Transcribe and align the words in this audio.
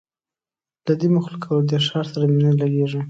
له 0.85 0.93
دې 0.99 1.07
مخلوق 1.15 1.43
او 1.49 1.57
له 1.61 1.65
دې 1.69 1.77
ښار 1.87 2.05
سره 2.13 2.25
مي 2.33 2.39
نه 2.47 2.51
لګیږي 2.61 2.99